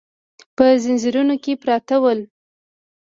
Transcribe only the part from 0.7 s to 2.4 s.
ځنځیرونو کې پراته ول.